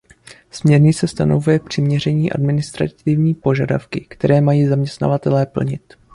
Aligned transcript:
Směrnice 0.51 1.07
stanovuje 1.07 1.59
přiměření 1.59 2.31
administrativní 2.31 3.33
požadavky, 3.33 4.05
které 4.09 4.41
mají 4.41 4.65
zaměstnavatelé 4.67 5.45
plnit. 5.45 5.93